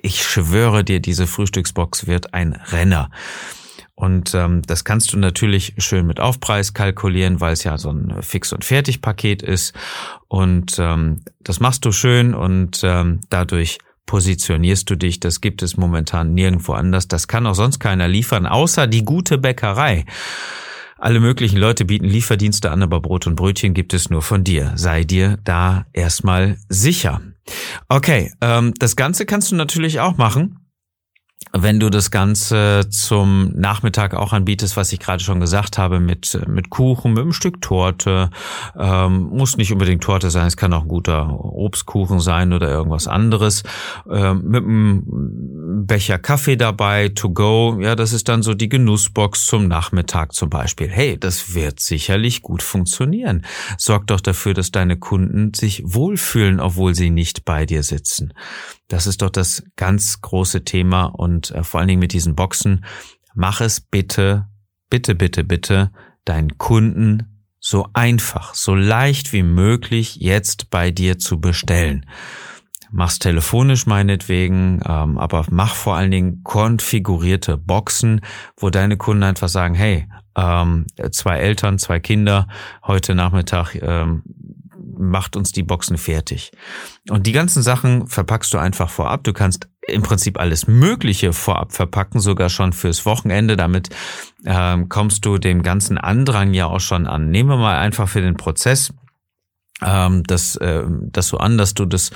ich 0.00 0.22
schwöre 0.22 0.84
dir, 0.84 1.00
diese 1.00 1.26
Frühstücksbox 1.26 2.06
wird 2.06 2.34
ein 2.34 2.52
Renner. 2.52 3.10
Und 3.98 4.34
ähm, 4.34 4.60
das 4.60 4.84
kannst 4.84 5.14
du 5.14 5.18
natürlich 5.18 5.74
schön 5.78 6.06
mit 6.06 6.20
Aufpreis 6.20 6.74
kalkulieren, 6.74 7.40
weil 7.40 7.54
es 7.54 7.64
ja 7.64 7.78
so 7.78 7.90
ein 7.90 8.22
Fix- 8.22 8.52
und 8.52 8.62
Fertig-Paket 8.62 9.42
ist. 9.42 9.74
Und 10.28 10.78
ähm, 10.78 11.22
das 11.40 11.60
machst 11.60 11.82
du 11.86 11.92
schön 11.92 12.34
und 12.34 12.82
ähm, 12.84 13.20
dadurch 13.30 13.78
positionierst 14.06 14.88
du 14.88 14.96
dich. 14.96 15.20
Das 15.20 15.40
gibt 15.40 15.62
es 15.62 15.76
momentan 15.76 16.34
nirgendwo 16.34 16.72
anders. 16.72 17.08
Das 17.08 17.28
kann 17.28 17.46
auch 17.46 17.54
sonst 17.54 17.80
keiner 17.80 18.08
liefern, 18.08 18.46
außer 18.46 18.86
die 18.86 19.04
gute 19.04 19.38
Bäckerei. 19.38 20.04
Alle 20.98 21.20
möglichen 21.20 21.58
Leute 21.58 21.84
bieten 21.84 22.06
Lieferdienste 22.06 22.70
an, 22.70 22.82
aber 22.82 23.00
Brot 23.00 23.26
und 23.26 23.36
Brötchen 23.36 23.74
gibt 23.74 23.92
es 23.92 24.08
nur 24.08 24.22
von 24.22 24.44
dir. 24.44 24.72
Sei 24.76 25.04
dir 25.04 25.38
da 25.44 25.84
erstmal 25.92 26.56
sicher. 26.70 27.20
Okay, 27.88 28.32
ähm, 28.40 28.72
das 28.78 28.96
Ganze 28.96 29.26
kannst 29.26 29.52
du 29.52 29.56
natürlich 29.56 30.00
auch 30.00 30.16
machen 30.16 30.65
wenn 31.52 31.80
du 31.80 31.90
das 31.90 32.10
Ganze 32.10 32.86
zum 32.90 33.52
Nachmittag 33.54 34.14
auch 34.14 34.32
anbietest, 34.32 34.76
was 34.76 34.92
ich 34.92 35.00
gerade 35.00 35.22
schon 35.22 35.40
gesagt 35.40 35.78
habe, 35.78 36.00
mit, 36.00 36.38
mit 36.48 36.70
Kuchen, 36.70 37.12
mit 37.12 37.22
einem 37.22 37.32
Stück 37.32 37.60
Torte, 37.62 38.30
ähm, 38.78 39.28
muss 39.30 39.56
nicht 39.56 39.72
unbedingt 39.72 40.02
Torte 40.02 40.30
sein, 40.30 40.46
es 40.46 40.56
kann 40.56 40.72
auch 40.72 40.82
ein 40.82 40.88
guter 40.88 41.32
Obstkuchen 41.32 42.20
sein 42.20 42.52
oder 42.52 42.68
irgendwas 42.68 43.06
anderes, 43.06 43.62
ähm, 44.10 44.42
mit 44.44 44.64
einem 44.64 45.86
Becher 45.86 46.18
Kaffee 46.18 46.56
dabei, 46.56 47.08
to 47.08 47.30
go, 47.30 47.78
ja, 47.80 47.94
das 47.94 48.12
ist 48.12 48.28
dann 48.28 48.42
so 48.42 48.54
die 48.54 48.68
Genussbox 48.68 49.46
zum 49.46 49.68
Nachmittag 49.68 50.34
zum 50.34 50.50
Beispiel. 50.50 50.88
Hey, 50.88 51.18
das 51.18 51.54
wird 51.54 51.80
sicherlich 51.80 52.42
gut 52.42 52.62
funktionieren. 52.62 53.44
Sorg 53.78 54.06
doch 54.08 54.20
dafür, 54.20 54.54
dass 54.54 54.72
deine 54.72 54.96
Kunden 54.96 55.54
sich 55.54 55.82
wohlfühlen, 55.84 56.60
obwohl 56.60 56.94
sie 56.94 57.10
nicht 57.10 57.44
bei 57.44 57.66
dir 57.66 57.82
sitzen. 57.82 58.32
Das 58.88 59.06
ist 59.06 59.22
doch 59.22 59.30
das 59.30 59.64
ganz 59.76 60.20
große 60.20 60.64
Thema 60.64 61.06
und 61.06 61.50
äh, 61.50 61.64
vor 61.64 61.80
allen 61.80 61.88
Dingen 61.88 62.00
mit 62.00 62.12
diesen 62.12 62.36
Boxen. 62.36 62.84
Mach 63.34 63.60
es 63.60 63.80
bitte, 63.80 64.48
bitte, 64.90 65.14
bitte, 65.14 65.44
bitte 65.44 65.90
deinen 66.24 66.56
Kunden 66.58 67.36
so 67.58 67.88
einfach, 67.94 68.54
so 68.54 68.74
leicht 68.74 69.32
wie 69.32 69.42
möglich 69.42 70.16
jetzt 70.16 70.70
bei 70.70 70.90
dir 70.90 71.18
zu 71.18 71.40
bestellen. 71.40 72.06
Mach's 72.92 73.18
telefonisch 73.18 73.86
meinetwegen, 73.86 74.80
ähm, 74.86 75.18
aber 75.18 75.44
mach 75.50 75.74
vor 75.74 75.96
allen 75.96 76.12
Dingen 76.12 76.42
konfigurierte 76.44 77.56
Boxen, 77.56 78.20
wo 78.56 78.70
deine 78.70 78.96
Kunden 78.96 79.24
einfach 79.24 79.48
sagen, 79.48 79.74
hey, 79.74 80.08
ähm, 80.36 80.86
zwei 81.10 81.38
Eltern, 81.38 81.78
zwei 81.78 81.98
Kinder, 81.98 82.46
heute 82.86 83.14
Nachmittag 83.14 83.74
ähm, 83.74 84.22
macht 84.98 85.36
uns 85.36 85.52
die 85.52 85.62
Boxen 85.62 85.98
fertig. 85.98 86.52
Und 87.08 87.26
die 87.26 87.32
ganzen 87.32 87.62
Sachen 87.62 88.06
verpackst 88.06 88.52
du 88.52 88.58
einfach 88.58 88.90
vorab. 88.90 89.24
Du 89.24 89.32
kannst 89.32 89.68
im 89.86 90.02
Prinzip 90.02 90.38
alles 90.38 90.66
Mögliche 90.66 91.32
vorab 91.32 91.72
verpacken, 91.72 92.20
sogar 92.20 92.48
schon 92.48 92.72
fürs 92.72 93.06
Wochenende. 93.06 93.56
Damit 93.56 93.90
ähm, 94.44 94.88
kommst 94.88 95.24
du 95.24 95.38
dem 95.38 95.62
ganzen 95.62 95.98
Andrang 95.98 96.54
ja 96.54 96.66
auch 96.66 96.80
schon 96.80 97.06
an. 97.06 97.30
Nehmen 97.30 97.50
wir 97.50 97.56
mal 97.56 97.78
einfach 97.78 98.08
für 98.08 98.20
den 98.20 98.36
Prozess 98.36 98.92
ähm, 99.84 100.22
das, 100.26 100.56
äh, 100.56 100.84
das 100.88 101.28
so 101.28 101.38
an, 101.38 101.58
dass 101.58 101.74
du 101.74 101.84
das, 101.84 102.10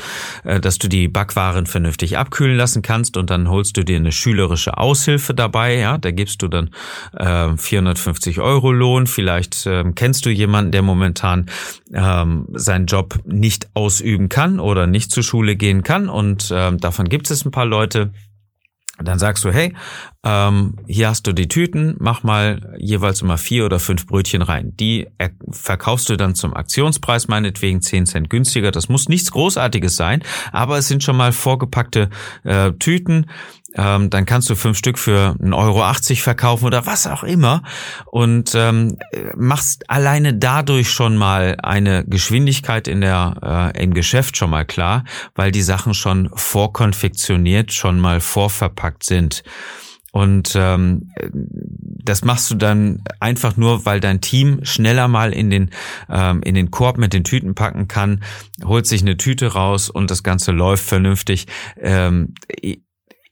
äh, 0.45 0.61
dass 0.61 0.79
du 0.79 0.89
die 0.89 1.09
Backwaren 1.09 1.67
vernünftig 1.67 2.17
abkühlen 2.17 2.57
lassen 2.57 2.81
kannst 2.81 3.17
und 3.17 3.29
dann 3.29 3.51
holst 3.51 3.77
du 3.77 3.85
dir 3.85 3.97
eine 3.97 4.13
schülerische 4.13 4.79
Aushilfe 4.79 5.35
dabei, 5.35 5.77
ja, 5.77 5.99
da 5.99 6.11
gibst 6.11 6.41
du 6.43 6.49
dann 6.49 6.71
äh, 7.17 7.57
450 7.57 8.41
Euro 8.41 8.73
Lohn, 8.73 9.07
vielleicht 9.07 9.67
äh, 9.67 9.85
kennst 9.95 10.25
du 10.25 10.31
jemanden, 10.31 10.73
der 10.73 10.83
momentan 10.83 11.47
ähm, 11.93 12.47
seinen 12.53 12.87
Job 12.87 13.19
nicht 13.25 13.69
ausüben 13.75 14.29
kann 14.29 14.59
oder 14.59 14.87
nicht 14.87 15.11
zur 15.11 15.23
Schule 15.23 15.57
gehen 15.57 15.83
kann. 15.83 16.09
Und 16.09 16.51
äh, 16.51 16.75
davon 16.77 17.09
gibt 17.09 17.31
es 17.31 17.45
ein 17.45 17.51
paar 17.51 17.67
Leute, 17.67 18.13
dann 19.03 19.19
sagst 19.19 19.45
du, 19.45 19.53
hey, 19.53 19.75
ähm, 20.25 20.77
hier 20.87 21.09
hast 21.09 21.27
du 21.27 21.33
die 21.33 21.49
Tüten, 21.49 21.97
mach 21.99 22.23
mal 22.23 22.75
jeweils 22.79 23.23
immer 23.23 23.39
vier 23.39 23.65
oder 23.65 23.79
fünf 23.79 24.07
Brötchen 24.07 24.43
rein. 24.43 24.77
Die 24.77 25.09
verkaufst 25.51 26.09
du 26.09 26.17
dann 26.17 26.35
zum 26.35 26.55
Aktionspreis, 26.55 27.29
meinetwegen 27.29 27.81
zehn 27.81 28.07
Cent 28.07 28.29
günstiger. 28.29 28.71
Das 28.71 28.89
muss 28.89 29.09
nichts 29.09 29.31
Großartiges 29.31 29.97
sein, 29.97 30.23
aber 30.53 30.79
es 30.79 30.89
sind 30.89 31.03
schon 31.03 31.17
mal 31.17 31.33
vorgepackte 31.33 32.11
äh, 32.45 32.73
Tüten 32.73 33.27
ähm, 33.75 34.11
dann 34.11 34.27
kannst 34.27 34.51
du 34.51 34.57
fünf 34.57 34.77
Stück 34.77 34.99
für 34.99 35.37
1,80 35.41 35.55
Euro 35.55 36.17
verkaufen 36.17 36.65
oder 36.67 36.87
was 36.87 37.07
auch 37.07 37.23
immer 37.23 37.63
und 38.07 38.55
ähm, 38.55 38.97
machst 39.37 39.89
alleine 39.89 40.35
dadurch 40.35 40.91
schon 40.91 41.17
mal 41.17 41.57
eine 41.63 42.05
Geschwindigkeit 42.05 42.89
in 42.89 43.01
der 43.01 43.73
äh, 43.75 43.83
im 43.83 43.95
Geschäft 43.95 44.37
schon 44.37 44.51
mal 44.51 44.65
klar, 44.65 45.05
weil 45.35 45.53
die 45.53 45.63
Sachen 45.63 45.95
schon 45.95 46.31
vorkonfektioniert, 46.35 47.73
schon 47.73 48.01
mal 48.01 48.21
vorverpackt 48.21 49.05
sind. 49.05 49.43
Und 50.13 50.57
ähm, 50.57 51.13
das 51.33 52.25
machst 52.25 52.51
du 52.51 52.57
dann 52.57 53.05
einfach 53.21 53.57
nur, 53.57 53.87
weil 53.87 54.01
dein 54.01 54.21
Team 54.21 54.65
schneller 54.65 55.07
mal 55.07 55.33
in 55.33 55.51
den 55.51 55.71
ähm, 56.09 56.43
in 56.43 56.57
den 56.57 56.73
Korb 56.73 56.99
mit 56.99 57.13
den 57.13 57.23
Tüten 57.23 57.55
packen 57.55 57.87
kann, 57.87 58.25
holt 58.65 58.87
sich 58.87 59.03
eine 59.03 59.17
Tüte 59.17 59.53
raus 59.53 59.89
und 59.89 60.11
das 60.11 60.25
Ganze 60.25 60.51
läuft 60.51 60.85
vernünftig. 60.85 61.47
Ähm, 61.81 62.35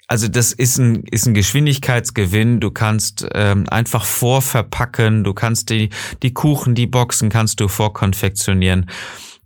also 0.08 0.26
das 0.26 0.52
ist 0.52 0.78
ein, 0.78 1.04
ist 1.04 1.26
ein 1.26 1.34
Geschwindigkeitsgewinn. 1.34 2.60
Du 2.60 2.70
kannst 2.70 3.26
ähm, 3.34 3.68
einfach 3.68 4.04
vorverpacken, 4.04 5.22
du 5.22 5.34
kannst 5.34 5.68
die, 5.68 5.90
die 6.22 6.32
Kuchen, 6.32 6.74
die 6.74 6.86
Boxen 6.86 7.28
kannst 7.28 7.60
du 7.60 7.68
vorkonfektionieren, 7.68 8.90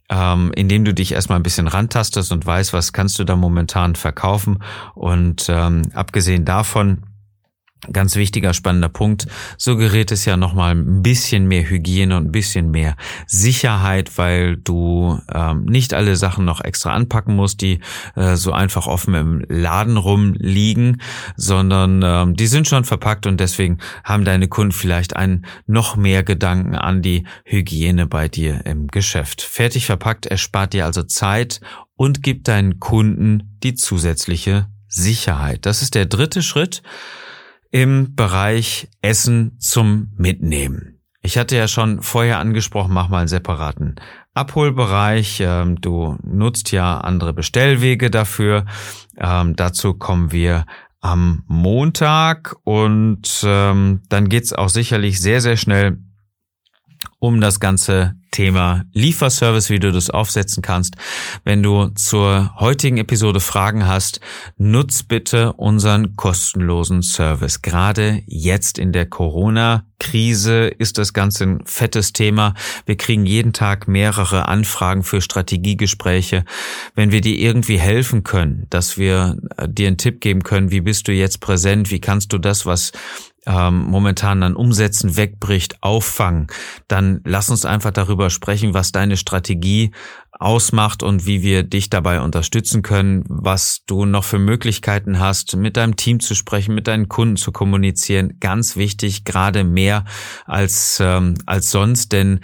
ähm, 0.09 0.53
indem 0.55 0.85
du 0.85 0.95
dich 0.95 1.13
erstmal 1.13 1.41
ein 1.41 1.43
bisschen 1.43 1.67
rantastest 1.67 2.31
und 2.31 2.47
weißt, 2.47 2.73
was 2.73 2.93
kannst 2.93 3.19
du 3.19 3.25
da 3.25 3.35
momentan 3.35 3.97
verkaufen. 3.97 4.63
Und 4.95 5.47
ähm, 5.49 5.83
abgesehen 5.95 6.45
davon, 6.45 7.03
Ganz 7.91 8.15
wichtiger, 8.15 8.55
spannender 8.55 8.89
Punkt. 8.89 9.27
So 9.59 9.77
gerät 9.77 10.13
es 10.13 10.25
ja 10.25 10.37
nochmal 10.37 10.77
ein 10.77 11.03
bisschen 11.03 11.49
mehr 11.49 11.69
Hygiene 11.69 12.17
und 12.17 12.27
ein 12.27 12.33
bisschen 12.33 12.71
mehr 12.71 12.95
Sicherheit, 13.27 14.19
weil 14.19 14.57
du 14.57 15.19
ähm, 15.35 15.65
nicht 15.65 15.93
alle 15.93 16.15
Sachen 16.15 16.45
noch 16.45 16.61
extra 16.61 16.93
anpacken 16.93 17.35
musst, 17.35 17.61
die 17.61 17.81
äh, 18.15 18.37
so 18.37 18.53
einfach 18.53 18.87
offen 18.87 19.15
im 19.15 19.45
Laden 19.49 19.97
rumliegen, 19.97 21.03
sondern 21.37 22.03
ähm, 22.05 22.37
die 22.37 22.47
sind 22.47 22.69
schon 22.69 22.85
verpackt 22.85 23.27
und 23.27 23.41
deswegen 23.41 23.79
haben 24.05 24.25
deine 24.25 24.47
Kunden 24.47 24.71
vielleicht 24.71 25.17
einen 25.17 25.45
noch 25.67 25.97
mehr 25.97 26.23
Gedanken 26.23 26.77
an 26.77 27.03
die 27.03 27.27
Hygiene 27.45 28.07
bei 28.07 28.29
dir 28.29 28.65
im 28.65 28.87
Geschäft. 28.87 29.43
Fertig 29.43 29.87
verpackt 29.87 30.27
erspart 30.27 30.73
dir 30.73 30.85
also 30.85 31.03
Zeit 31.03 31.61
und 31.97 32.23
gibt 32.23 32.47
deinen 32.47 32.79
Kunden 32.79 33.59
die 33.65 33.75
zusätzliche 33.75 34.69
Sicherheit. 34.87 35.67
Das 35.67 35.83
ist 35.83 35.97
der 35.97 36.07
dritte 36.07 36.43
Schritt 36.43 36.83
im 37.73 38.15
Bereich 38.15 38.89
Essen 39.01 39.59
zum 39.59 40.13
Mitnehmen. 40.17 41.01
Ich 41.23 41.39
hatte 41.39 41.57
ja 41.57 41.67
schon 41.67 42.03
vorher 42.03 42.39
angesprochen, 42.39 42.93
mach 42.93 43.09
mal 43.09 43.21
einen 43.21 43.29
separaten 43.29 43.97
Abholbereich. 44.35 45.41
Ähm, 45.41 45.81
du 45.81 46.17
nutzt 46.23 46.71
ja 46.71 46.99
andere 46.99 47.33
Bestellwege 47.33 48.11
dafür. 48.11 48.67
Ähm, 49.17 49.57
dazu 49.57 49.95
kommen 49.95 50.33
wir 50.33 50.67
am 51.01 51.45
Montag 51.47 52.55
und 52.65 53.43
ähm, 53.45 54.03
dann 54.09 54.29
geht's 54.29 54.53
auch 54.53 54.69
sicherlich 54.69 55.21
sehr, 55.21 55.41
sehr 55.41 55.57
schnell 55.57 55.99
um 57.19 57.41
das 57.41 57.59
ganze 57.59 58.15
Thema 58.33 58.85
Lieferservice, 58.93 59.71
wie 59.71 59.79
du 59.79 59.93
das 59.93 60.11
aufsetzen 60.11 60.63
kannst. 60.63 60.97
Wenn 61.45 61.63
du 61.63 61.89
zur 61.95 62.55
heutigen 62.59 62.97
Episode 62.97 63.39
Fragen 63.39 63.87
hast, 63.87 64.21
nutz 64.57 65.05
bitte 65.05 65.53
unseren 65.53 66.17
kostenlosen 66.17 67.03
Service. 67.03 67.63
Gerade 67.63 68.23
jetzt 68.27 68.79
in 68.79 68.93
der 68.93 69.07
Corona-Krise 69.07 70.67
ist 70.67 70.99
das 70.99 71.13
Ganze 71.13 71.45
ein 71.45 71.67
fettes 71.67 72.13
Thema. 72.13 72.55
Wir 72.87 72.97
kriegen 72.97 73.27
jeden 73.27 73.53
Tag 73.53 73.87
mehrere 73.87 74.49
Anfragen 74.49 75.05
für 75.05 75.21
Strategiegespräche. 75.21 76.45
Wenn 76.95 77.13
wir 77.13 77.21
dir 77.21 77.39
irgendwie 77.39 77.79
helfen 77.79 78.25
können, 78.25 78.67
dass 78.71 78.97
wir 78.99 79.37
äh, 79.59 79.69
dir 79.69 79.89
einen 79.89 79.99
Tipp 79.99 80.21
geben 80.21 80.43
können, 80.43 80.71
wie 80.71 80.81
bist 80.81 81.07
du 81.07 81.13
jetzt 81.13 81.41
präsent, 81.41 81.91
wie 81.91 82.01
kannst 82.01 82.33
du 82.33 82.39
das, 82.39 82.65
was 82.65 82.93
ähm, 83.47 83.85
momentan 83.85 84.43
an 84.43 84.55
Umsätzen 84.55 85.17
wegbricht, 85.17 85.83
auffangen, 85.83 86.47
dann 86.89 87.21
lass 87.25 87.51
uns 87.51 87.65
einfach 87.65 87.91
darüber 87.91 88.31
sprechen, 88.31 88.75
was 88.75 88.93
deine 88.93 89.17
Strategie 89.17 89.91
ausmacht 90.31 91.03
und 91.03 91.27
wie 91.27 91.43
wir 91.43 91.63
dich 91.63 91.91
dabei 91.91 92.21
unterstützen 92.21 92.83
können, 92.83 93.25
was 93.29 93.83
du 93.87 94.05
noch 94.07 94.25
für 94.25 94.39
Möglichkeiten 94.39 95.19
hast, 95.19 95.57
mit 95.57 95.77
deinem 95.77 95.97
Team 95.97 96.21
zu 96.21 96.35
sprechen, 96.35 96.75
mit 96.75 96.89
deinen 96.89 97.09
Kunden 97.09 97.37
zu 97.37 97.53
kommunizieren. 97.53 98.39
Ganz 98.41 98.77
wichtig, 98.77 99.25
gerade 99.25 99.65
mehr 99.65 100.05
als, 100.47 100.99
ähm, 101.01 101.35
als 101.47 101.71
sonst, 101.71 102.13
denn 102.13 102.41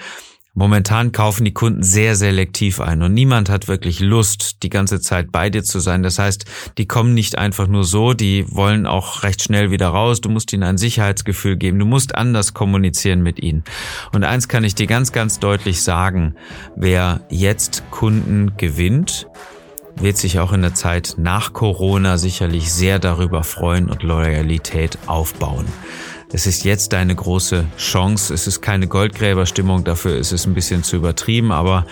Momentan 0.58 1.12
kaufen 1.12 1.44
die 1.44 1.54
Kunden 1.54 1.84
sehr 1.84 2.16
selektiv 2.16 2.80
ein 2.80 3.02
und 3.02 3.14
niemand 3.14 3.48
hat 3.48 3.68
wirklich 3.68 4.00
Lust, 4.00 4.64
die 4.64 4.70
ganze 4.70 5.00
Zeit 5.00 5.30
bei 5.30 5.50
dir 5.50 5.62
zu 5.62 5.78
sein. 5.78 6.02
Das 6.02 6.18
heißt, 6.18 6.46
die 6.78 6.88
kommen 6.88 7.14
nicht 7.14 7.38
einfach 7.38 7.68
nur 7.68 7.84
so, 7.84 8.12
die 8.12 8.44
wollen 8.48 8.84
auch 8.84 9.22
recht 9.22 9.40
schnell 9.40 9.70
wieder 9.70 9.86
raus. 9.90 10.20
Du 10.20 10.28
musst 10.28 10.52
ihnen 10.52 10.64
ein 10.64 10.76
Sicherheitsgefühl 10.76 11.56
geben. 11.56 11.78
Du 11.78 11.84
musst 11.84 12.16
anders 12.16 12.54
kommunizieren 12.54 13.22
mit 13.22 13.40
ihnen. 13.40 13.62
Und 14.12 14.24
eins 14.24 14.48
kann 14.48 14.64
ich 14.64 14.74
dir 14.74 14.88
ganz, 14.88 15.12
ganz 15.12 15.38
deutlich 15.38 15.80
sagen. 15.80 16.34
Wer 16.74 17.20
jetzt 17.30 17.84
Kunden 17.92 18.56
gewinnt, 18.56 19.28
wird 19.94 20.16
sich 20.16 20.40
auch 20.40 20.52
in 20.52 20.62
der 20.62 20.74
Zeit 20.74 21.14
nach 21.18 21.52
Corona 21.52 22.18
sicherlich 22.18 22.72
sehr 22.72 22.98
darüber 22.98 23.44
freuen 23.44 23.88
und 23.88 24.02
Loyalität 24.02 24.98
aufbauen. 25.06 25.66
Es 26.30 26.46
ist 26.46 26.64
jetzt 26.64 26.92
deine 26.92 27.14
große 27.14 27.64
Chance. 27.78 28.34
Es 28.34 28.46
ist 28.46 28.60
keine 28.60 28.86
Goldgräberstimmung, 28.86 29.84
dafür 29.84 30.16
ist 30.16 30.32
es 30.32 30.46
ein 30.46 30.54
bisschen 30.54 30.82
zu 30.82 30.96
übertrieben, 30.96 31.52
aber 31.52 31.86